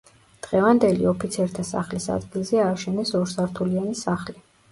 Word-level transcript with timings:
დღევანდელი 0.45 1.03
ოფიცერთა 1.11 1.65
სახლის 1.71 2.09
ადგილზე 2.15 2.61
ააშენეს 2.63 3.13
ორსართულიანი 3.23 3.95
სახლი. 4.03 4.37